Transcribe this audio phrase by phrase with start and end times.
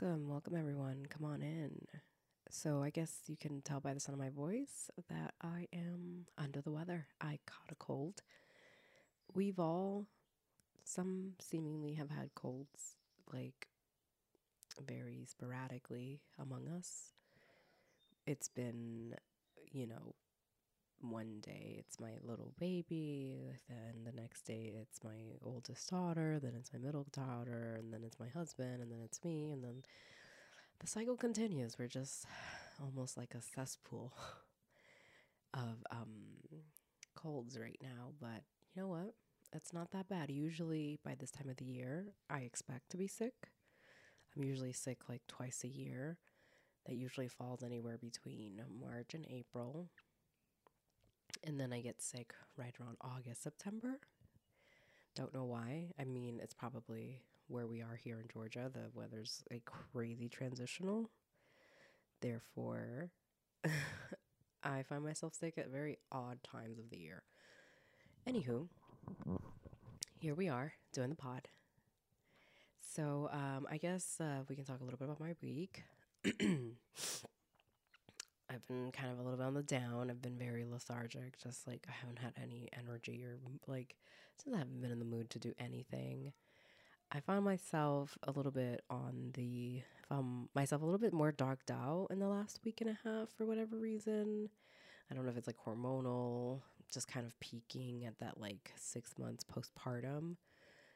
[0.00, 1.04] Welcome, welcome everyone.
[1.10, 1.72] Come on in.
[2.48, 6.26] So, I guess you can tell by the sound of my voice that I am
[6.38, 7.06] under the weather.
[7.20, 8.22] I caught a cold.
[9.34, 10.06] We've all,
[10.84, 12.96] some seemingly have had colds,
[13.30, 13.68] like
[14.86, 17.12] very sporadically among us.
[18.26, 19.16] It's been,
[19.70, 20.14] you know,
[21.00, 26.52] one day it's my little baby, then the next day it's my oldest daughter, then
[26.58, 29.82] it's my middle daughter, and then it's my husband, and then it's me, and then
[30.80, 31.78] the cycle continues.
[31.78, 32.26] We're just
[32.82, 34.12] almost like a cesspool
[35.54, 36.36] of um,
[37.14, 38.42] colds right now, but
[38.74, 39.14] you know what?
[39.52, 40.30] It's not that bad.
[40.30, 43.34] Usually by this time of the year, I expect to be sick.
[44.36, 46.18] I'm usually sick like twice a year.
[46.86, 49.90] That usually falls anywhere between March and April
[51.44, 54.00] and then I get sick right around August, September.
[55.14, 55.90] Don't know why.
[55.98, 58.70] I mean, it's probably where we are here in Georgia.
[58.72, 61.10] The weather's like crazy transitional.
[62.20, 63.10] Therefore,
[64.62, 67.22] I find myself sick at very odd times of the year.
[68.28, 68.68] Anywho,
[70.18, 71.48] here we are doing the pod.
[72.94, 75.84] So, um, I guess uh, we can talk a little bit about my week.
[78.50, 80.10] I've been kind of a little bit on the down.
[80.10, 83.96] I've been very lethargic, just like I haven't had any energy or like
[84.42, 86.32] since I haven't been in the mood to do anything.
[87.12, 91.70] I found myself a little bit on the found myself a little bit more darked
[91.70, 94.48] out in the last week and a half for whatever reason.
[95.10, 99.12] I don't know if it's like hormonal, just kind of peaking at that like six
[99.18, 100.36] months postpartum.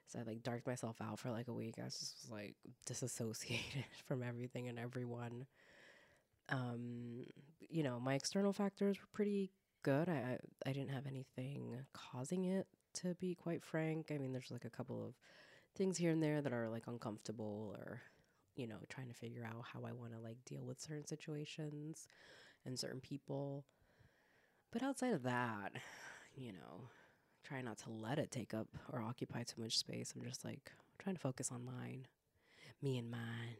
[0.07, 1.77] So I like darked myself out for like a week.
[1.81, 5.47] I was just like disassociated from everything and everyone
[6.49, 7.25] um,
[7.61, 9.51] you know, my external factors were pretty
[9.83, 10.09] good.
[10.09, 14.11] I, I didn't have anything causing it, to be quite frank.
[14.11, 15.15] I mean, there's like a couple of
[15.77, 18.01] things here and there that are like uncomfortable or,
[18.57, 22.07] you know, trying to figure out how I want to like deal with certain situations
[22.65, 23.65] and certain people.
[24.73, 25.73] But outside of that,
[26.35, 26.89] you know,
[27.43, 30.15] try not to let it take up or occupy too much space.
[30.17, 32.07] I'm just like trying to focus on mine,
[32.81, 33.59] me and mine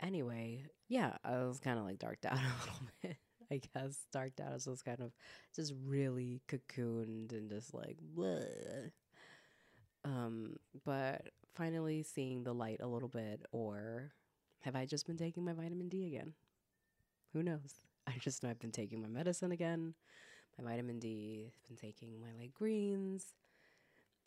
[0.00, 3.16] anyway, yeah, I was kind of like darked out a little bit.
[3.50, 4.52] I guess darked out.
[4.52, 5.12] I was kind of
[5.54, 8.90] just really cocooned and just like bleh.
[10.04, 14.12] Um, but finally seeing the light a little bit, or
[14.60, 16.34] have I just been taking my vitamin D again?
[17.32, 17.74] Who knows?
[18.06, 19.94] I just know I've been taking my medicine again,
[20.58, 23.34] my vitamin D, been taking my like greens,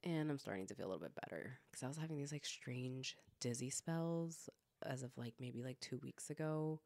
[0.03, 2.45] and I'm starting to feel a little bit better because I was having these like
[2.45, 4.49] strange dizzy spells
[4.85, 6.79] as of like maybe like two weeks ago,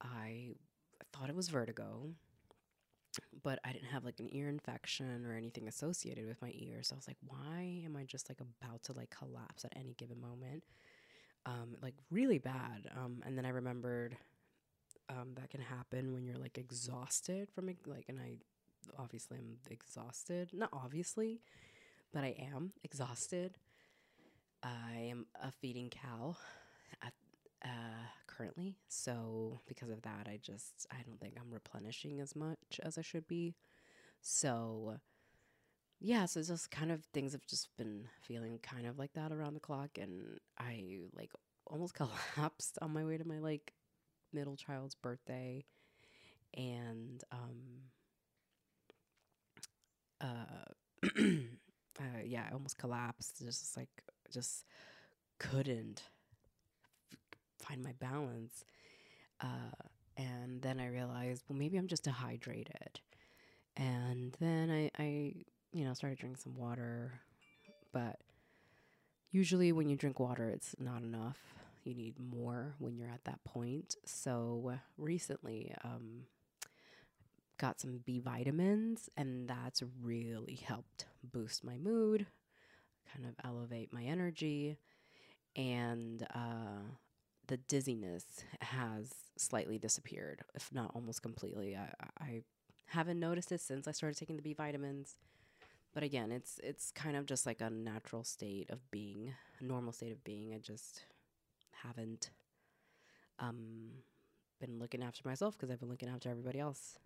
[0.00, 0.54] I
[1.12, 2.10] thought it was vertigo,
[3.42, 6.82] but I didn't have like an ear infection or anything associated with my ear.
[6.82, 9.94] So I was like, why am I just like about to like collapse at any
[9.94, 10.64] given moment?
[11.44, 12.88] Um, like really bad.
[12.96, 14.16] Um, and then I remembered
[15.08, 17.66] um, that can happen when you're like exhausted from.
[17.86, 18.36] Like, and I
[18.98, 20.50] obviously I'm exhausted.
[20.52, 21.40] Not obviously,
[22.12, 23.58] but I am exhausted.
[24.62, 26.36] I am a feeding cow
[27.02, 27.12] at,
[27.64, 28.76] uh, currently.
[28.88, 33.02] So because of that, I just I don't think I'm replenishing as much as I
[33.02, 33.54] should be.
[34.20, 34.96] So
[36.00, 39.54] yeah, so just kind of things have just been feeling kind of like that around
[39.54, 41.30] the clock, and I like
[41.66, 41.94] almost
[42.36, 43.72] collapsed on my way to my like
[44.32, 45.64] middle child's birthday,
[46.54, 47.90] and um
[50.20, 50.64] uh.
[52.00, 53.38] uh, yeah, I almost collapsed.
[53.44, 53.88] Just like,
[54.32, 54.64] just
[55.38, 56.02] couldn't
[57.62, 58.64] find my balance.
[59.40, 59.86] Uh,
[60.16, 63.00] and then I realized, well, maybe I'm just dehydrated.
[63.76, 65.34] And then I, I,
[65.72, 67.12] you know, started drinking some water.
[67.92, 68.20] But
[69.30, 71.38] usually when you drink water, it's not enough.
[71.84, 73.96] You need more when you're at that point.
[74.04, 76.26] So recently, um,
[77.58, 82.26] got some B vitamins, and that's really helped boost my mood,
[83.12, 84.76] kind of elevate my energy.
[85.56, 86.82] And uh,
[87.52, 88.24] the dizziness
[88.62, 91.76] has slightly disappeared, if not almost completely.
[91.76, 92.42] I, I
[92.86, 95.16] haven't noticed it since I started taking the B vitamins.
[95.92, 99.92] But again, it's it's kind of just like a natural state of being, a normal
[99.92, 100.54] state of being.
[100.54, 101.04] I just
[101.84, 102.30] haven't
[103.38, 103.90] um,
[104.58, 106.98] been looking after myself because I've been looking after everybody else.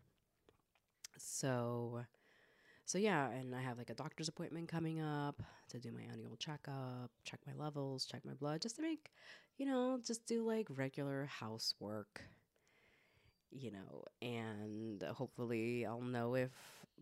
[1.19, 2.03] So
[2.87, 6.37] so yeah, and I have like a doctor's appointment coming up to do my annual
[6.37, 9.13] checkup, check my levels, check my blood, just to make,
[9.59, 12.23] you know, just do like regular housework,
[13.51, 16.53] you know, and hopefully I'll know if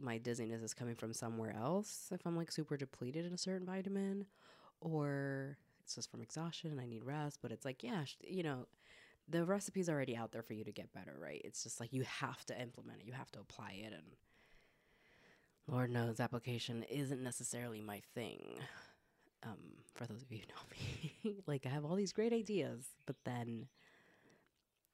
[0.00, 3.66] my dizziness is coming from somewhere else, if I'm like super depleted in a certain
[3.66, 4.24] vitamin,
[4.80, 7.40] or it's just from exhaustion and I need rest.
[7.42, 8.66] But it's like, yeah, you know,
[9.28, 11.40] the recipe's already out there for you to get better, right?
[11.44, 13.92] It's just like you have to implement it, you have to apply it.
[13.92, 14.16] And
[15.66, 18.58] Lord knows, application isn't necessarily my thing.
[19.42, 19.58] Um,
[19.94, 23.16] for those of you who know me, like I have all these great ideas, but
[23.24, 23.66] then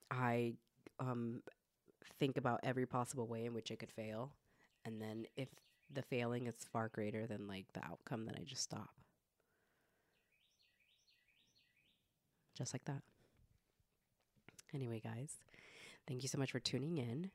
[0.09, 0.53] I
[0.99, 1.41] um,
[2.19, 4.31] think about every possible way in which it could fail.
[4.85, 5.49] And then if
[5.93, 8.89] the failing is far greater than like the outcome, then I just stop.
[12.57, 13.01] Just like that.
[14.73, 15.37] Anyway, guys,
[16.07, 17.31] thank you so much for tuning in.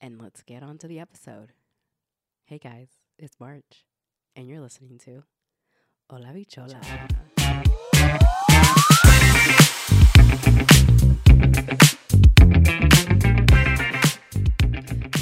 [0.00, 1.52] And let's get on to the episode.
[2.50, 3.84] Hey, guys, it's March,
[4.34, 5.22] and you're listening to
[6.10, 6.80] Hola Bichola.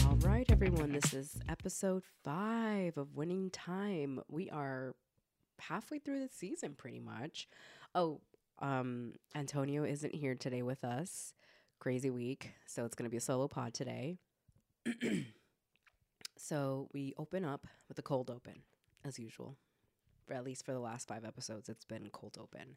[0.07, 4.21] All right, everyone, this is episode five of Winning Time.
[4.31, 4.95] We are
[5.61, 7.47] halfway through the season, pretty much.
[7.95, 8.23] Oh,
[8.61, 11.35] um, Antonio isn't here today with us.
[11.79, 14.17] Crazy week, so it's going to be a solo pod today.
[16.38, 18.62] so we open up with a cold open,
[19.05, 19.56] as usual.
[20.26, 22.76] For at least for the last five episodes, it's been cold open.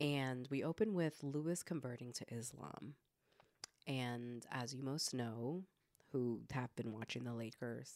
[0.00, 2.94] And we open with Lewis converting to Islam.
[3.86, 5.64] And as you most know,
[6.12, 7.94] who have been watching the Lakers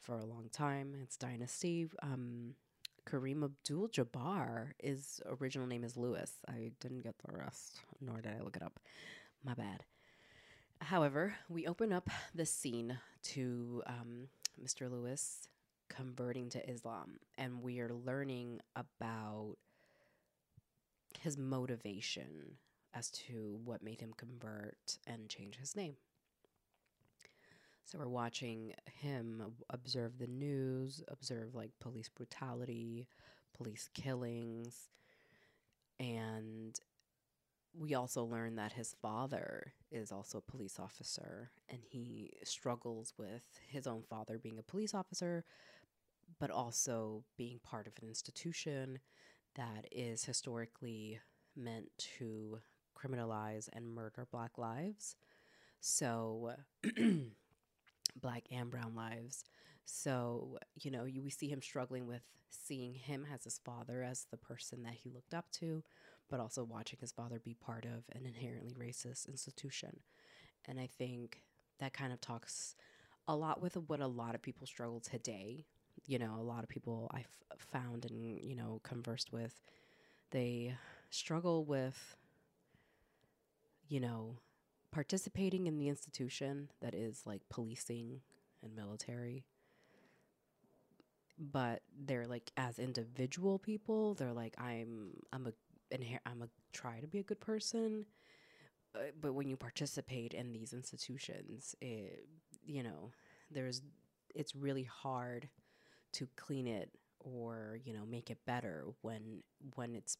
[0.00, 1.88] for a long time, it's Dynasty.
[2.02, 2.54] Um,
[3.06, 6.32] Kareem Abdul Jabbar, his original name is Lewis.
[6.48, 8.80] I didn't get the rest, nor did I look it up.
[9.44, 9.84] My bad.
[10.84, 14.28] However, we open up the scene to um,
[14.62, 14.90] Mr.
[14.90, 15.48] Lewis
[15.88, 19.56] converting to Islam, and we are learning about
[21.18, 22.58] his motivation
[22.92, 25.94] as to what made him convert and change his name.
[27.86, 33.06] So we're watching him observe the news, observe like police brutality,
[33.56, 34.90] police killings,
[35.98, 36.78] and
[37.76, 43.42] we also learn that his father is also a police officer and he struggles with
[43.68, 45.44] his own father being a police officer,
[46.38, 48.98] but also being part of an institution
[49.56, 51.20] that is historically
[51.56, 51.88] meant
[52.18, 52.58] to
[52.96, 55.16] criminalize and murder black lives.
[55.80, 56.54] So,
[58.20, 59.44] black and brown lives.
[59.84, 64.26] So, you know, you, we see him struggling with seeing him as his father, as
[64.30, 65.82] the person that he looked up to,
[66.34, 70.00] but also watching his father be part of an inherently racist institution.
[70.66, 71.42] And I think
[71.78, 72.74] that kind of talks
[73.28, 75.64] a lot with what a lot of people struggle today.
[76.08, 79.62] You know, a lot of people I've found and, you know, conversed with,
[80.32, 80.74] they
[81.08, 82.16] struggle with,
[83.86, 84.38] you know,
[84.90, 88.22] participating in the institution that is like policing
[88.60, 89.44] and military
[91.38, 95.52] but they're like as individual people they're like i'm i'm a
[95.94, 98.04] inher- i'm a try to be a good person
[98.94, 102.26] uh, but when you participate in these institutions it
[102.64, 103.10] you know
[103.50, 103.82] there's
[104.34, 105.48] it's really hard
[106.12, 109.42] to clean it or you know make it better when
[109.74, 110.16] when it's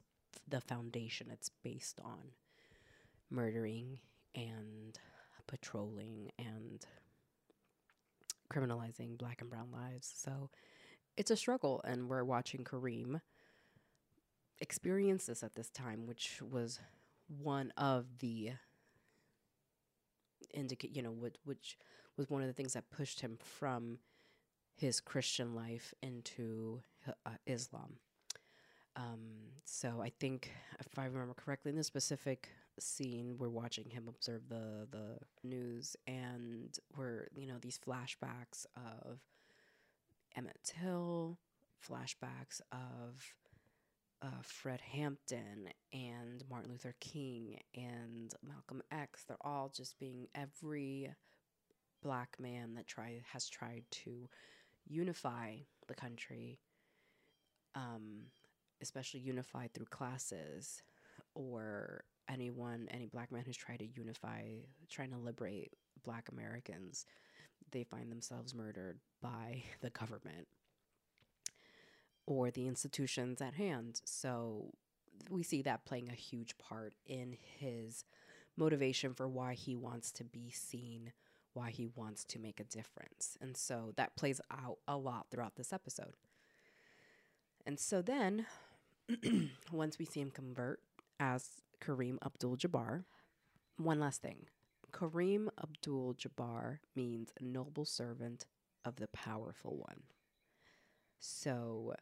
[0.48, 2.32] the foundation it's based on
[3.30, 3.98] murdering
[4.34, 4.98] and
[5.46, 6.86] patrolling and
[8.52, 10.12] criminalizing black and brown lives.
[10.14, 10.50] So
[11.16, 13.20] it's a struggle, and we're watching Kareem
[14.60, 16.80] experience this at this time, which was
[17.28, 18.52] one of the
[20.52, 21.78] indicate, you know, what which
[22.16, 23.98] was one of the things that pushed him from
[24.76, 26.80] his Christian life into
[27.26, 27.96] uh, Islam.
[28.96, 34.06] Um, so I think, if I remember correctly, in this specific scene, we're watching him
[34.08, 39.18] observe the the news, and we're you know these flashbacks of
[40.36, 41.38] Emmett Till,
[41.86, 43.34] flashbacks of
[44.22, 49.24] uh, Fred Hampton and Martin Luther King and Malcolm X.
[49.24, 51.10] They're all just being every
[52.02, 54.28] black man that try has tried to
[54.86, 55.56] unify
[55.88, 56.58] the country.
[57.74, 58.26] Um,
[58.84, 60.82] especially unified through classes
[61.34, 64.42] or anyone any black man who's tried to unify
[64.90, 65.72] trying to liberate
[66.04, 67.06] black americans
[67.70, 70.46] they find themselves murdered by the government
[72.26, 74.00] or the institutions at hand.
[74.04, 74.72] So
[75.30, 78.04] we see that playing a huge part in his
[78.56, 81.12] motivation for why he wants to be seen
[81.54, 83.38] why he wants to make a difference.
[83.40, 86.14] And so that plays out a lot throughout this episode.
[87.64, 88.46] And so then
[89.72, 90.80] once we see him convert
[91.18, 91.48] as
[91.80, 93.04] Kareem Abdul Jabbar,
[93.76, 94.46] one last thing.
[94.92, 98.46] Kareem Abdul Jabbar means noble servant
[98.84, 100.02] of the powerful one.
[101.18, 101.94] So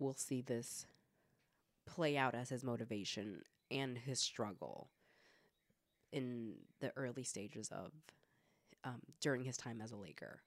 [0.00, 0.86] we'll see this
[1.86, 4.88] play out as his motivation and his struggle
[6.12, 7.92] in the early stages of
[8.84, 10.40] um, during his time as a Laker.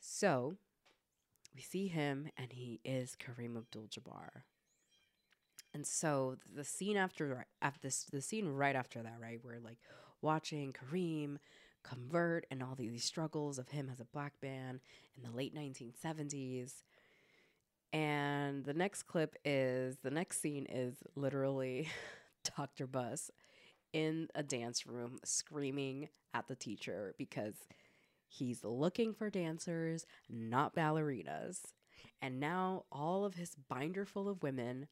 [0.00, 0.56] So
[1.54, 4.42] we see him, and he is Kareem Abdul-Jabbar.
[5.72, 9.78] And so the scene after after this the scene right after that, right, we're like
[10.20, 11.36] watching Kareem
[11.82, 14.80] convert and all these struggles of him as a black man
[15.16, 16.82] in the late 1970s.
[17.92, 21.88] And the next clip is the next scene is literally
[22.56, 22.86] Dr.
[22.86, 23.30] Buss
[23.92, 27.54] in a dance room screaming at the teacher because
[28.28, 31.62] he's looking for dancers, not ballerinas.
[32.22, 34.86] And now all of his binder full of women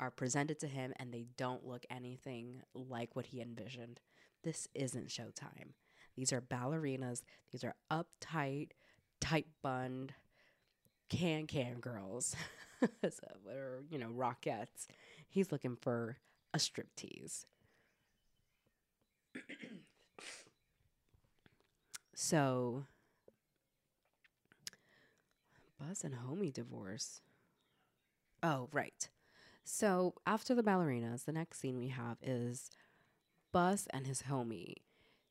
[0.00, 4.00] are presented to him and they don't look anything like what he envisioned.
[4.42, 5.74] This isn't Showtime.
[6.16, 7.22] These are ballerinas.
[7.52, 8.70] These are uptight,
[9.20, 10.14] tight bunned,
[11.10, 12.34] can can girls.
[13.46, 14.86] or, you know, rockettes.
[15.28, 16.16] He's looking for
[16.54, 17.44] a striptease.
[22.14, 22.84] so,
[25.78, 27.20] Buss and Homie divorce.
[28.42, 29.08] Oh, right.
[29.64, 32.70] So after the ballerinas, the next scene we have is
[33.52, 34.74] Buss and his homie.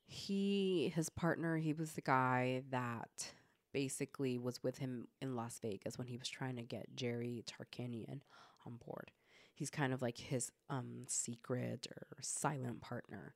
[0.05, 3.31] He, his partner, he was the guy that
[3.71, 8.21] basically was with him in Las Vegas when he was trying to get Jerry Tarkanian
[8.65, 9.11] on board.
[9.53, 13.35] He's kind of like his um secret or silent partner.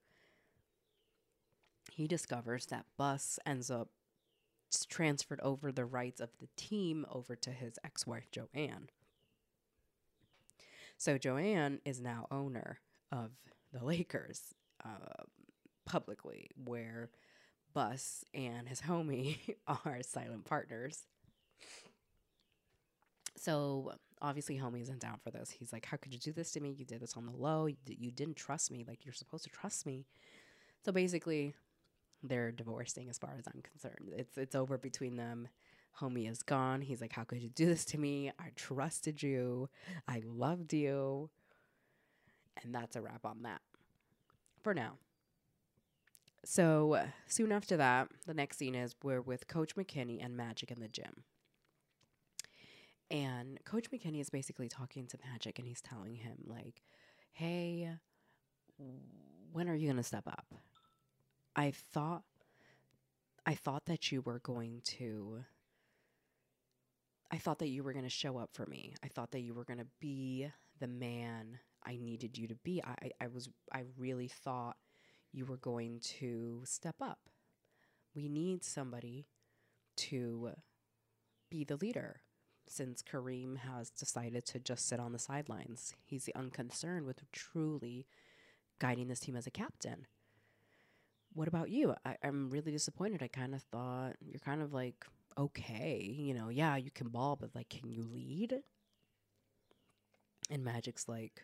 [1.92, 3.90] He discovers that Buss ends up
[4.88, 8.90] transferred over the rights of the team over to his ex-wife Joanne.
[10.98, 12.80] So Joanne is now owner
[13.12, 13.32] of
[13.72, 15.24] the Lakers uh,
[15.86, 17.10] publicly, where
[17.74, 21.04] Buss and his homie are silent partners.
[23.36, 25.50] So obviously, homie isn't down for this.
[25.52, 26.72] He's like, "How could you do this to me?
[26.72, 27.66] You did this on the low.
[27.66, 28.86] You, you didn't trust me.
[28.88, 30.06] Like you're supposed to trust me."
[30.86, 31.56] So basically,
[32.24, 34.14] they're divorcing, as far as I'm concerned.
[34.16, 35.50] It's it's over between them.
[36.00, 36.82] Homie is gone.
[36.82, 38.32] He's like, How could you do this to me?
[38.40, 39.70] I trusted you.
[40.08, 41.30] I loved you.
[42.64, 43.62] And that's a wrap on that
[44.62, 44.94] for now.
[46.46, 50.72] So uh, soon after that, the next scene is we're with Coach McKinney and Magic
[50.72, 51.24] in the gym.
[53.10, 56.82] And Coach McKinney is basically talking to Magic and he's telling him, like,
[57.32, 57.92] hey,
[59.52, 60.54] when are you going to step up?
[61.56, 62.24] I thought
[63.46, 65.44] I thought that you were going to
[67.32, 68.94] I thought that you were going to show up for me.
[69.04, 70.48] I thought that you were going to be
[70.80, 72.82] the man I needed you to be.
[72.84, 74.78] I, I was, I really thought
[75.34, 77.20] you were going to step up.
[78.16, 79.28] We need somebody
[79.98, 80.52] to
[81.50, 82.22] be the leader
[82.68, 85.94] since Kareem has decided to just sit on the sidelines.
[86.06, 88.08] He's unconcerned with truly
[88.80, 90.08] guiding this team as a captain.
[91.34, 91.96] What about you?
[92.06, 93.22] I, I'm really disappointed.
[93.22, 95.06] I kind of thought you're kind of like
[95.38, 98.60] okay, you know, yeah, you can ball, but like, can you lead?
[100.50, 101.42] And Magic's like,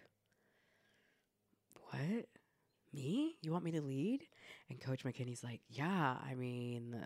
[1.89, 2.25] what?
[2.93, 3.35] Me?
[3.41, 4.27] You want me to lead?
[4.69, 7.05] And Coach McKinney's like, yeah, I mean,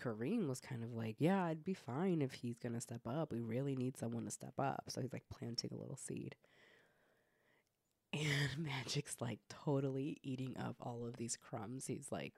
[0.00, 3.32] Kareem was kind of like, yeah, I'd be fine if he's going to step up.
[3.32, 4.84] We really need someone to step up.
[4.88, 6.36] So he's like planting a little seed.
[8.12, 8.22] And
[8.58, 11.86] Magic's like totally eating up all of these crumbs.
[11.86, 12.34] He's like,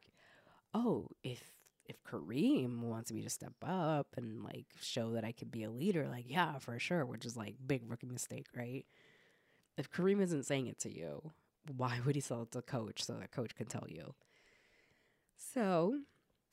[0.75, 1.43] oh, if
[1.89, 5.71] if Kareem wants me to step up and like show that I could be a
[5.71, 8.85] leader, like yeah, for sure, which is like big rookie mistake, right?
[9.79, 11.33] If Kareem isn't saying it to you,
[11.77, 14.15] why would he sell it to coach so that coach can tell you?
[15.37, 16.01] So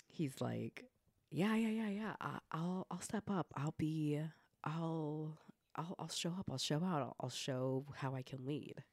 [0.07, 0.85] he's like,
[1.31, 2.13] yeah, yeah, yeah, yeah.
[2.21, 3.47] I, I'll I'll step up.
[3.55, 4.19] I'll be.
[4.63, 5.37] I'll
[5.75, 6.49] I'll I'll show up.
[6.51, 7.01] I'll show out.
[7.01, 8.83] I'll, I'll show how I can lead.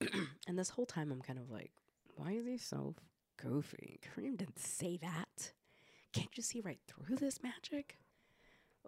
[0.46, 1.72] and this whole time, I'm kind of like,
[2.16, 2.94] why is he so
[3.36, 4.00] goofy.
[4.02, 5.52] Kareem didn't say that.
[6.12, 7.98] Can't you see right through this magic?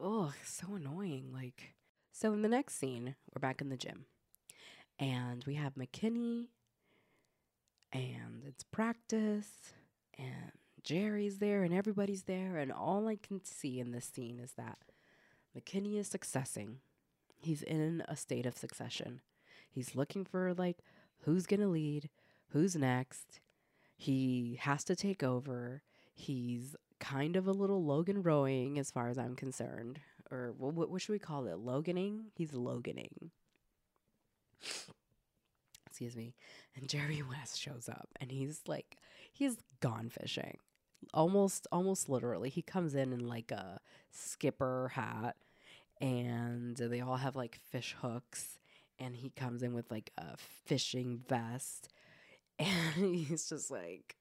[0.01, 1.31] Oh, so annoying.
[1.33, 1.75] Like,
[2.13, 4.07] so in the next scene, we're back in the gym,
[4.99, 6.49] and we have McKinney,
[7.93, 9.73] and it's practice,
[10.19, 10.53] and
[10.83, 14.79] Jerry's there, and everybody's there, and all I can see in this scene is that
[15.57, 16.79] McKinney is successing.
[17.41, 19.21] He's in a state of succession.
[19.71, 20.79] He's looking for like
[21.21, 22.09] who's gonna lead,
[22.49, 23.41] who's next.
[23.97, 25.83] He has to take over.
[26.15, 30.01] He's kind of a little Logan rowing as far as I'm concerned.
[30.31, 31.59] Or what, what should we call it?
[31.59, 32.27] Loganing?
[32.35, 33.31] He's Loganing.
[35.87, 36.35] Excuse me.
[36.77, 38.97] And Jerry West shows up and he's like,
[39.33, 40.59] he's gone fishing.
[41.15, 42.51] Almost, almost literally.
[42.51, 45.37] He comes in in like a skipper hat
[46.01, 48.59] and they all have like fish hooks
[48.99, 51.89] and he comes in with like a fishing vest
[52.59, 54.17] and he's just like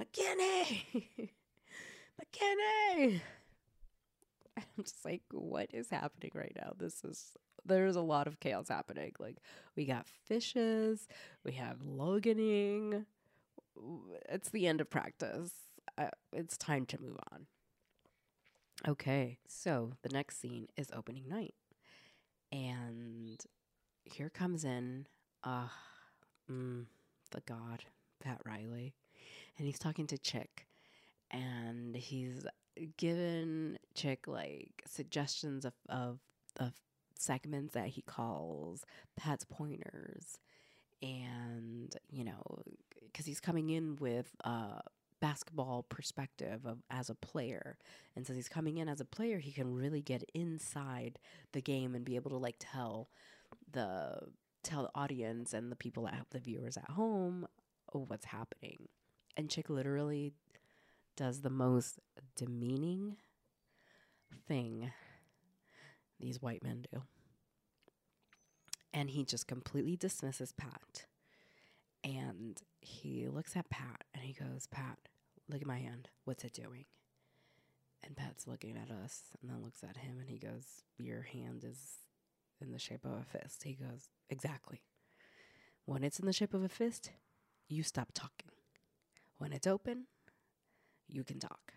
[0.00, 0.82] mckinney
[2.20, 3.20] mckinney
[4.56, 7.32] i'm just like what is happening right now this is
[7.64, 9.12] there's a lot of chaos happening.
[9.18, 9.38] Like
[9.76, 11.06] we got fishes
[11.44, 13.06] we have loganing
[14.28, 15.50] it's the end of practice.
[15.96, 17.46] Uh, it's time to move on.
[18.86, 21.54] Okay so the next scene is opening night.
[22.50, 23.40] And
[24.04, 25.06] here comes in
[25.44, 25.68] uh
[26.50, 26.84] mm,
[27.30, 27.84] the god
[28.22, 28.94] pat riley.
[29.58, 30.66] And he's talking to chick.
[31.30, 32.46] And he's
[32.96, 36.18] given chick like suggestions of of,
[36.58, 36.72] of
[37.22, 38.84] segments that he calls
[39.16, 40.38] pat's pointers
[41.02, 42.62] and you know
[43.06, 44.80] because he's coming in with a
[45.20, 47.76] basketball perspective of as a player
[48.16, 51.18] and since he's coming in as a player he can really get inside
[51.52, 53.08] the game and be able to like tell
[53.70, 54.18] the
[54.64, 57.46] tell the audience and the people at the viewers at home
[57.98, 58.88] what's happening.
[59.36, 60.32] And Chick literally
[61.16, 62.00] does the most
[62.36, 63.16] demeaning
[64.48, 64.92] thing
[66.20, 67.02] these white men do.
[68.94, 71.06] And he just completely dismisses Pat.
[72.04, 74.98] And he looks at Pat and he goes, Pat,
[75.48, 76.08] look at my hand.
[76.24, 76.84] What's it doing?
[78.04, 81.64] And Pat's looking at us and then looks at him and he goes, Your hand
[81.64, 81.78] is
[82.60, 83.62] in the shape of a fist.
[83.62, 84.82] He goes, Exactly.
[85.84, 87.10] When it's in the shape of a fist,
[87.68, 88.50] you stop talking.
[89.38, 90.06] When it's open,
[91.08, 91.74] you can talk.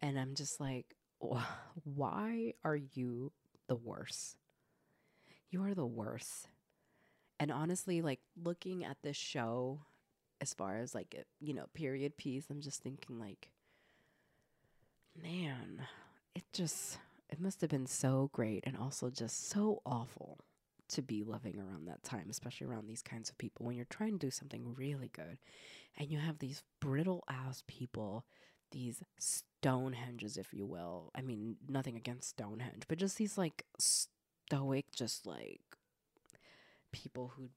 [0.00, 3.32] And I'm just like, why are you
[3.68, 4.36] the worst?
[5.54, 6.48] You are the worst.
[7.38, 9.82] And honestly, like looking at this show,
[10.40, 13.52] as far as like, a, you know, period piece, I'm just thinking, like,
[15.22, 15.82] man,
[16.34, 16.98] it just
[17.30, 20.40] it must have been so great and also just so awful
[20.88, 24.18] to be living around that time, especially around these kinds of people when you're trying
[24.18, 25.38] to do something really good
[25.96, 28.24] and you have these brittle ass people,
[28.72, 31.12] these Stonehenges, if you will.
[31.14, 33.64] I mean, nothing against Stonehenge, but just these like
[34.46, 35.60] stoic, just like
[36.92, 37.48] people who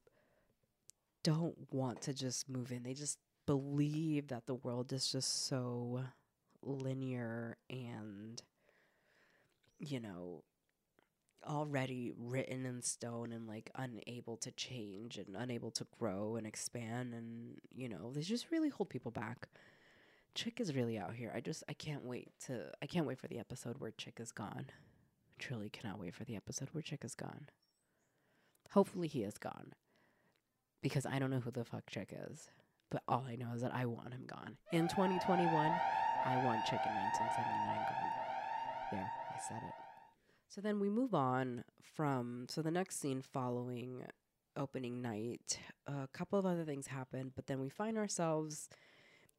[1.22, 2.82] don't want to just move in.
[2.82, 6.04] They just believe that the world is just so
[6.62, 8.42] linear and
[9.78, 10.42] you know,
[11.46, 17.14] already written in stone and like unable to change and unable to grow and expand
[17.14, 19.48] and you know they just really hold people back.
[20.34, 21.32] Chick is really out here.
[21.34, 24.32] I just i can't wait to i can't wait for the episode where chick is
[24.32, 24.66] gone
[25.38, 27.48] truly cannot wait for the episode where chick is gone
[28.70, 29.72] hopefully he is gone
[30.82, 32.50] because i don't know who the fuck chick is
[32.90, 35.48] but all i know is that i want him gone in 2021
[36.24, 38.08] i want chick in 1979 gone
[38.90, 39.74] there I said it.
[40.48, 44.04] So then we move on from so the next scene following
[44.56, 48.68] opening night, a couple of other things happen, but then we find ourselves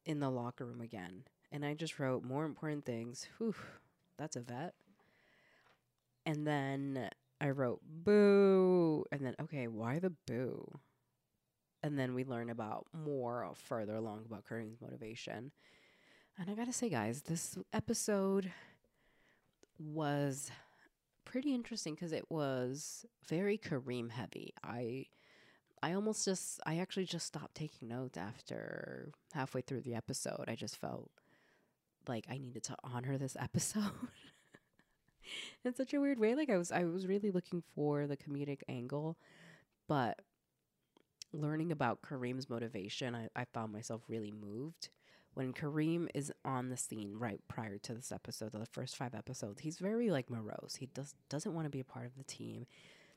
[0.06, 1.24] in the locker room again.
[1.52, 3.26] And I just wrote more important things.
[3.38, 3.54] Whew,
[4.16, 4.74] that's a vet.
[6.30, 9.04] And then I wrote boo.
[9.10, 10.78] And then, okay, why the boo?
[11.82, 15.50] And then we learn about more further along about Kareem's motivation.
[16.38, 18.52] And I gotta say, guys, this episode
[19.76, 20.52] was
[21.24, 24.54] pretty interesting because it was very Kareem heavy.
[24.62, 25.06] I
[25.82, 30.44] I almost just I actually just stopped taking notes after halfway through the episode.
[30.46, 31.10] I just felt
[32.06, 33.90] like I needed to honor this episode.
[35.64, 36.34] In such a weird way.
[36.34, 39.16] Like I was I was really looking for the comedic angle,
[39.88, 40.20] but
[41.32, 44.88] learning about Kareem's motivation, I, I found myself really moved
[45.34, 49.60] when Kareem is on the scene right prior to this episode, the first five episodes,
[49.60, 50.76] he's very like morose.
[50.78, 52.66] He does doesn't want to be a part of the team.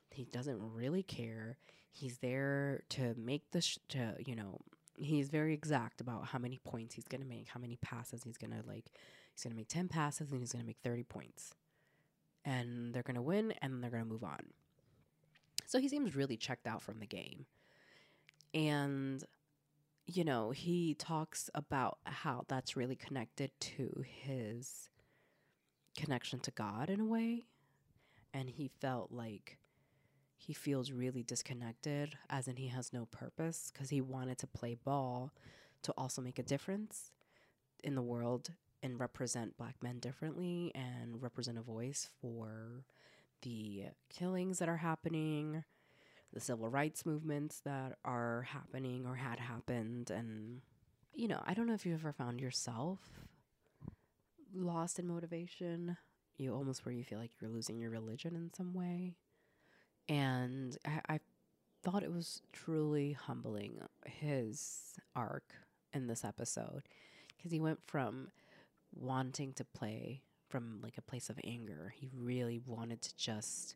[0.10, 1.58] He doesn't really care.
[1.92, 4.60] He's there to make the sh- to you know
[4.96, 8.62] he's very exact about how many points he's gonna make, how many passes he's gonna
[8.68, 8.86] like.
[9.34, 11.56] He's gonna make ten passes and he's gonna make thirty points,
[12.46, 14.46] and they're gonna win and they're gonna move on.
[15.66, 17.46] So he seems really checked out from the game,
[18.54, 19.24] and
[20.06, 24.90] you know, he talks about how that's really connected to his
[25.96, 27.46] connection to God in a way.
[28.34, 29.60] And he felt like
[30.36, 34.76] he feels really disconnected, as in he has no purpose, because he wanted to play
[34.76, 35.32] ball
[35.84, 37.12] to also make a difference
[37.84, 38.50] in the world
[38.84, 42.84] and represent black men differently and represent a voice for
[43.42, 45.64] the killings that are happening
[46.32, 50.10] the civil rights movements that are happening or had happened.
[50.10, 50.62] And,
[51.14, 53.00] you know, I don't know if you ever found yourself
[54.56, 55.96] lost in motivation
[56.38, 59.14] you almost where you feel like you're losing your religion in some way.
[60.10, 61.20] And I, I
[61.84, 65.54] thought it was truly humbling his arc
[65.94, 66.84] in this episode
[67.38, 68.30] because he went from
[68.96, 71.94] wanting to play from like a place of anger.
[71.96, 73.76] He really wanted to just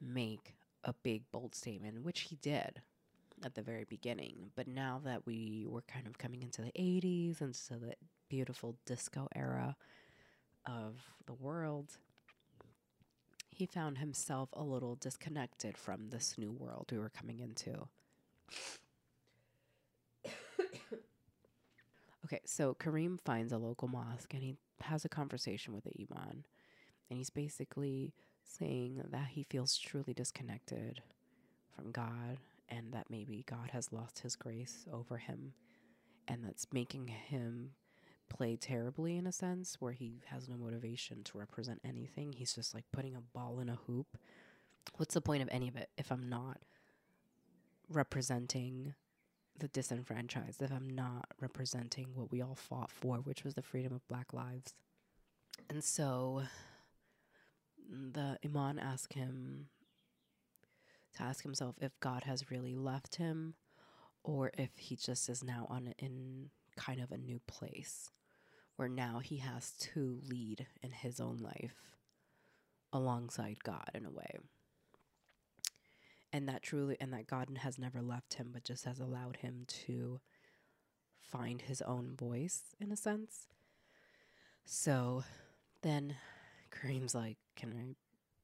[0.00, 2.82] make a big bold statement, which he did
[3.44, 4.50] at the very beginning.
[4.54, 7.94] But now that we were kind of coming into the 80s and so the
[8.28, 9.76] beautiful disco era
[10.66, 11.98] of the world,
[13.50, 17.88] he found himself a little disconnected from this new world we were coming into.
[22.34, 26.42] Okay, so Kareem finds a local mosque and he has a conversation with the Imam.
[27.08, 31.00] And he's basically saying that he feels truly disconnected
[31.76, 35.52] from God and that maybe God has lost his grace over him
[36.26, 37.70] and that's making him
[38.28, 42.32] play terribly in a sense where he has no motivation to represent anything.
[42.32, 44.18] He's just like putting a ball in a hoop.
[44.96, 46.58] What's the point of any of it if I'm not
[47.88, 48.94] representing
[49.58, 53.92] the disenfranchised, if I'm not representing what we all fought for, which was the freedom
[53.92, 54.74] of black lives?
[55.70, 56.42] And so
[57.88, 59.66] the Imam asked him
[61.16, 63.54] to ask himself if God has really left him
[64.24, 68.10] or if he just is now on in kind of a new place
[68.76, 71.92] where now he has to lead in his own life
[72.92, 74.38] alongside God in a way.
[76.34, 79.66] And that truly and that God has never left him but just has allowed him
[79.86, 80.18] to
[81.22, 83.46] find his own voice in a sense.
[84.64, 85.22] So
[85.82, 86.16] then
[86.72, 87.94] Kareem's like, Can I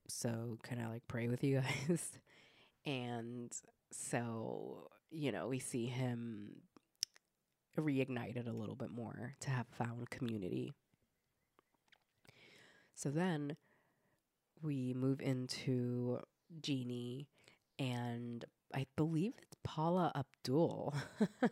[0.06, 2.12] so can I like pray with you guys?
[2.86, 3.52] And
[3.92, 6.62] so, you know, we see him
[7.78, 10.72] reignited a little bit more to have found community.
[12.94, 13.56] So then
[14.62, 16.20] we move into
[16.62, 17.28] Jeanie
[17.80, 20.94] and I believe it's Paula Abdul.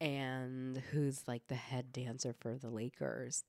[0.00, 3.44] and who's like the head dancer for the Lakers.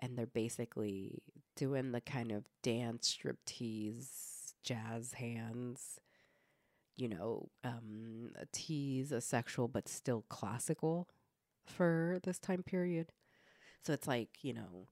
[0.00, 1.22] And they're basically
[1.56, 5.98] doing the kind of dance striptease jazz hands,
[6.96, 11.08] you know, um, a tease, a sexual, but still classical
[11.64, 13.12] for this time period.
[13.82, 14.88] So it's like, you know,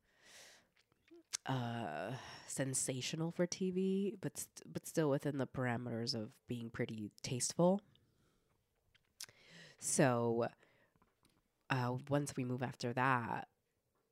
[1.48, 2.12] uh,
[2.46, 7.80] sensational for TV, but st- but still within the parameters of being pretty tasteful.
[9.78, 10.48] So,
[11.70, 13.48] uh, once we move after that,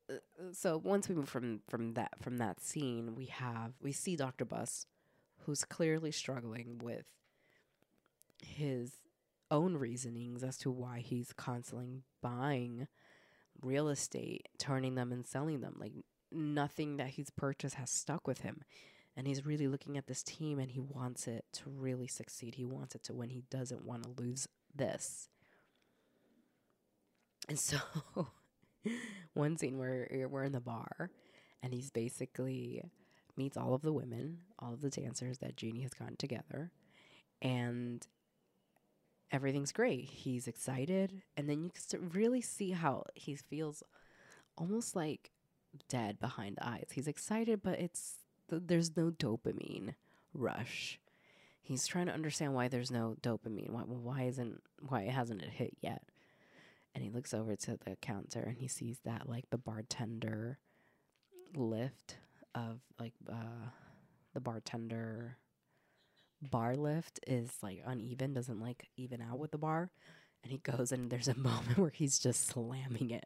[0.09, 0.15] uh,
[0.51, 4.45] so once we move from from that from that scene, we have we see Dr.
[4.45, 4.87] Buss
[5.45, 7.05] who's clearly struggling with
[8.41, 8.93] his
[9.51, 12.87] own reasonings as to why he's constantly buying
[13.61, 15.75] real estate, turning them and selling them.
[15.79, 15.93] Like
[16.35, 18.61] nothing that he's purchased has stuck with him.
[19.17, 22.55] And he's really looking at this team and he wants it to really succeed.
[22.55, 23.29] He wants it to win.
[23.29, 25.29] He doesn't want to lose this.
[27.47, 27.77] And so
[29.33, 31.09] one scene where eh, we're in the bar
[31.63, 32.83] and he's basically
[33.37, 36.71] meets all of the women, all of the dancers that Jeanie has gotten together,
[37.41, 38.05] and
[39.31, 40.05] everything's great.
[40.05, 43.83] He's excited, and then you can really see how he feels
[44.57, 45.31] almost like
[45.89, 46.89] dead behind the eyes.
[46.93, 48.15] He's excited, but it's
[48.49, 49.95] th- there's no dopamine
[50.33, 50.99] rush.
[51.61, 53.71] He's trying to understand why there's no dopamine.
[53.71, 56.03] Why why isn't why hasn't it hit yet?
[56.93, 60.59] And he looks over to the counter and he sees that like the bartender
[61.55, 62.17] lift
[62.53, 63.69] of like uh,
[64.33, 65.37] the bartender
[66.41, 69.89] bar lift is like uneven, doesn't like even out with the bar.
[70.43, 73.25] And he goes and there's a moment where he's just slamming it.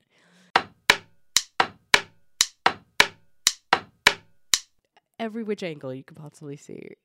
[5.20, 6.96] Every which angle you could possibly see.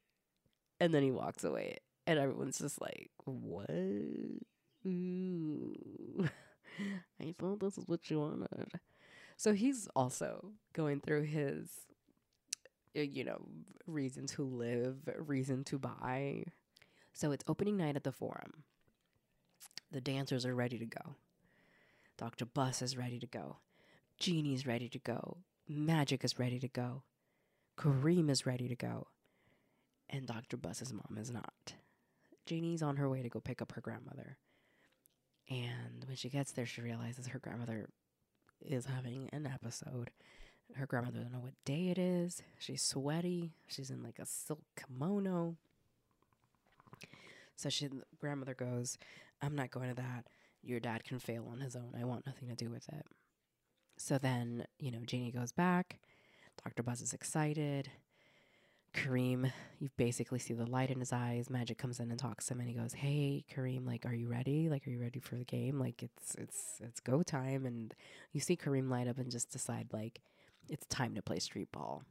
[0.80, 1.78] And then he walks away.
[2.06, 3.70] And everyone's just like, what?
[4.86, 5.74] Ooh.
[7.20, 8.68] I thought this is what you wanted.
[9.36, 11.84] So he's also going through his
[12.94, 13.40] you know,
[13.86, 16.44] reason to live, reason to buy.
[17.12, 18.64] So it's opening night at the forum.
[19.90, 21.16] The dancers are ready to go.
[22.16, 22.46] Dr.
[22.46, 23.58] Buss is ready to go.
[24.18, 25.38] Jeanie's ready to go.
[25.68, 27.02] Magic is ready to go.
[27.76, 29.08] Kareem is ready to go.
[30.10, 30.56] And Dr.
[30.56, 31.74] Buss's mom is not.
[32.46, 34.36] Jeanie's on her way to go pick up her grandmother.
[35.48, 37.88] And when she gets there, she realizes her grandmother
[38.60, 40.10] is having an episode
[40.72, 42.42] her grandmother doesn't know what day it is.
[42.58, 43.52] She's sweaty.
[43.66, 45.56] She's in like a silk kimono.
[47.56, 48.98] So she grandmother goes,
[49.40, 50.26] I'm not going to that.
[50.62, 51.94] Your dad can fail on his own.
[51.98, 53.06] I want nothing to do with it.
[53.96, 56.00] So then, you know, Jeanie goes back.
[56.64, 56.82] Dr.
[56.82, 57.90] Buss is excited.
[58.94, 59.50] Kareem,
[59.80, 61.50] you basically see the light in his eyes.
[61.50, 64.28] Magic comes in and talks to him and he goes, Hey Kareem, like, are you
[64.28, 64.68] ready?
[64.68, 65.78] Like, are you ready for the game?
[65.78, 67.92] Like it's it's it's go time and
[68.32, 70.20] you see Kareem light up and just decide like
[70.68, 72.04] it's time to play street ball.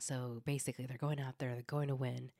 [0.00, 2.30] So basically they're going out there, they're going to win.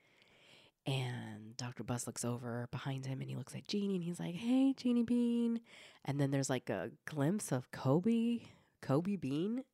[0.86, 1.84] And Dr.
[1.84, 5.02] Buss looks over behind him and he looks at Jeanie and he's like, Hey, Jeanie
[5.02, 5.60] Bean.
[6.04, 8.40] And then there's like a glimpse of Kobe,
[8.80, 9.64] Kobe Bean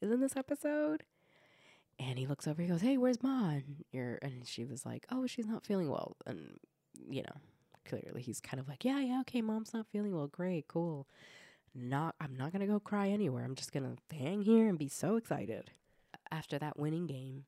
[0.00, 1.04] is in this episode.
[1.98, 3.50] And he looks over, he goes, Hey, where's Ma?
[3.50, 6.16] And, you're, and she was like, Oh, she's not feeling well.
[6.26, 6.58] And,
[7.08, 7.40] you know,
[7.84, 10.28] clearly he's kind of like, Yeah, yeah, okay, mom's not feeling well.
[10.28, 11.08] Great, cool.
[11.74, 13.44] Not, I'm not going to go cry anywhere.
[13.44, 15.70] I'm just going to hang here and be so excited.
[16.30, 17.44] After that winning game,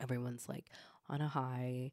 [0.00, 0.66] everyone's like
[1.08, 1.92] on a high.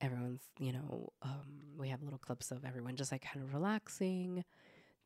[0.00, 4.44] Everyone's, you know, um, we have little clips of everyone just like kind of relaxing,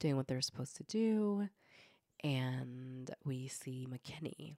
[0.00, 1.48] doing what they're supposed to do.
[2.24, 4.56] And we see McKinney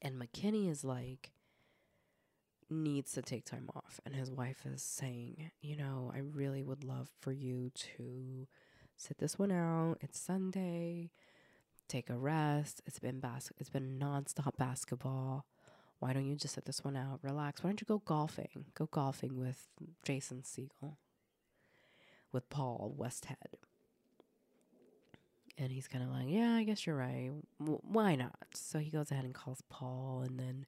[0.00, 1.30] and McKinney is like,
[2.70, 4.00] needs to take time off.
[4.04, 8.46] And his wife is saying, you know, I really would love for you to
[8.96, 9.96] sit this one out.
[10.00, 11.10] It's Sunday.
[11.88, 12.82] Take a rest.
[12.86, 15.46] It's been bas- it's been nonstop basketball.
[16.00, 17.20] Why don't you just sit this one out?
[17.22, 17.62] Relax.
[17.62, 18.66] Why don't you go golfing?
[18.74, 19.68] Go golfing with
[20.04, 20.96] Jason Segel.
[22.30, 23.67] With Paul Westhead.
[25.60, 27.32] And he's kind of like, yeah, I guess you're right.
[27.58, 28.36] W- why not?
[28.54, 30.22] So he goes ahead and calls Paul.
[30.24, 30.66] And then,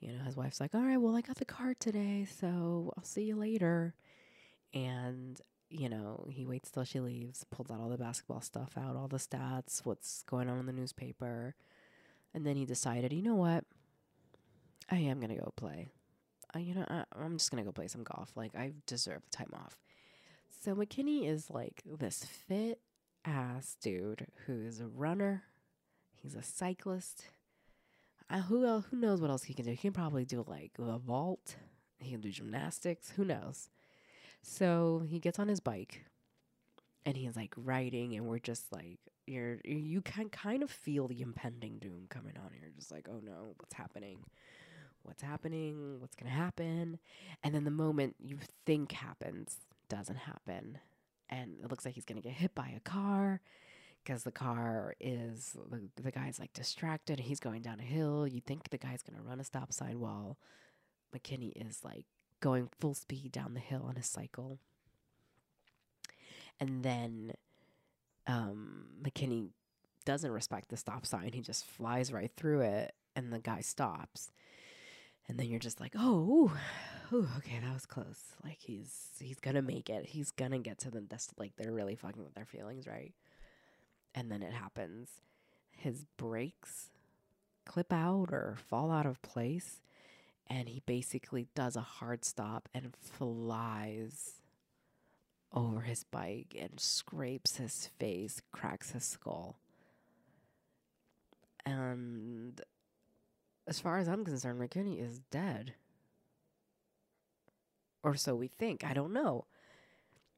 [0.00, 2.26] you know, his wife's like, all right, well, I got the car today.
[2.40, 3.94] So I'll see you later.
[4.74, 8.96] And, you know, he waits till she leaves, pulls out all the basketball stuff out,
[8.96, 11.54] all the stats, what's going on in the newspaper.
[12.34, 13.64] And then he decided, you know what?
[14.90, 15.88] I am going to go play.
[16.54, 18.32] I, you know, I, I'm just going to go play some golf.
[18.36, 19.78] Like, I deserve the time off.
[20.62, 22.78] So McKinney is like this fit
[23.24, 25.44] ass dude who's a runner.
[26.14, 27.24] He's a cyclist.
[28.30, 29.72] Uh, who else, who knows what else he can do?
[29.72, 31.56] He can probably do like a vault.
[31.98, 33.12] He can do gymnastics.
[33.16, 33.68] Who knows?
[34.42, 36.04] So he gets on his bike
[37.04, 41.20] and he's like riding and we're just like you're you can kind of feel the
[41.20, 44.18] impending doom coming on You're just like oh no what's happening
[45.02, 46.98] what's happening what's to happen
[47.42, 49.56] and then the moment you think happens
[49.88, 50.78] doesn't happen
[51.32, 53.40] and it looks like he's going to get hit by a car
[54.04, 58.26] because the car is the, the guy's like distracted he's going down a hill.
[58.26, 60.36] You think the guy's going to run a stop sign while
[61.16, 62.04] mckinney is like
[62.40, 64.58] going full speed down the hill on his cycle.
[66.60, 67.32] And then
[68.26, 69.48] um, mckinney
[70.04, 71.32] doesn't respect the stop sign.
[71.32, 74.30] He just flies right through it and the guy stops.
[75.28, 76.52] And then you're just like oh
[77.12, 78.20] ooh, okay that was close.
[78.44, 80.06] Like he's he's gonna make it.
[80.06, 83.12] He's gonna get to them that's like they're really fucking with their feelings right?
[84.14, 85.08] And then it happens.
[85.76, 86.90] His brakes
[87.64, 89.80] clip out or fall out of place
[90.48, 94.40] and he basically does a hard stop and flies
[95.52, 99.56] over his bike and scrapes his face cracks his skull.
[101.64, 102.60] And
[103.66, 105.74] as far as I'm concerned, McKinney is dead.
[108.02, 108.84] Or so we think.
[108.84, 109.46] I don't know.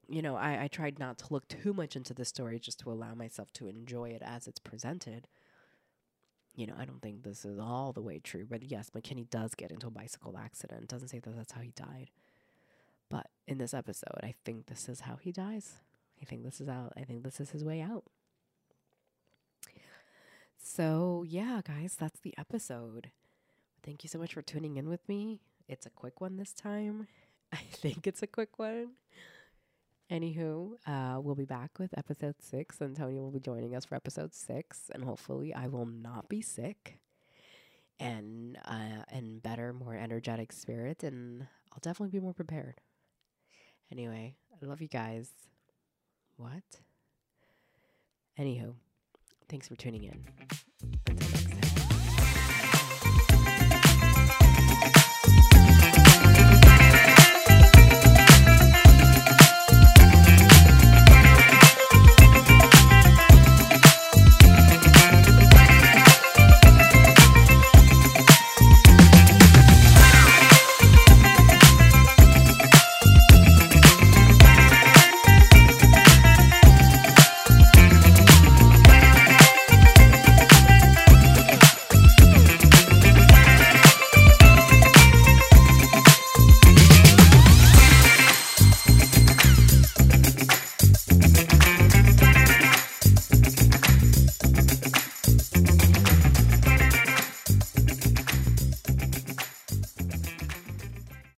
[0.09, 2.90] You know, I, I tried not to look too much into the story just to
[2.90, 5.29] allow myself to enjoy it as it's presented.
[6.55, 9.55] You know, I don't think this is all the way true, but yes, McKinney does
[9.55, 10.88] get into a bicycle accident.
[10.88, 12.11] Doesn't say that that's how he died.
[13.09, 15.74] But in this episode, I think this is how he dies.
[16.20, 16.92] I think this is out.
[16.96, 18.05] I think this is his way out.
[20.62, 23.11] So, yeah, guys, that's the episode.
[23.83, 25.40] Thank you so much for tuning in with me.
[25.68, 27.07] It's a quick one this time.
[27.61, 28.93] I think it's a quick one.
[30.11, 33.95] Anywho, uh, we'll be back with episode six, and Tony will be joining us for
[33.95, 36.99] episode six, and hopefully, I will not be sick,
[38.01, 42.81] and uh, and better, more energetic spirit, and I'll definitely be more prepared.
[43.90, 45.31] Anyway, I love you guys.
[46.37, 46.81] What?
[48.38, 48.75] Anywho.
[49.49, 50.25] Thanks for tuning in.
[51.07, 51.43] Until